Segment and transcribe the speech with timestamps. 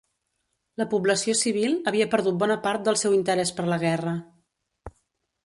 [0.81, 4.17] La població civil havia perdut bona part del seu interès per la guerra